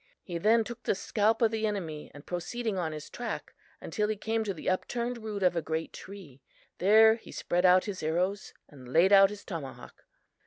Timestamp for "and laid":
8.67-9.13